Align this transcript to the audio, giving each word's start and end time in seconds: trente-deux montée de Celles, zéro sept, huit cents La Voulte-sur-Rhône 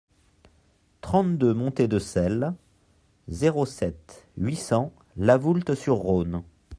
trente-deux 1.01 1.53
montée 1.53 1.87
de 1.87 1.99
Celles, 1.99 2.55
zéro 3.27 3.67
sept, 3.67 4.27
huit 4.35 4.55
cents 4.55 4.91
La 5.15 5.37
Voulte-sur-Rhône 5.37 6.41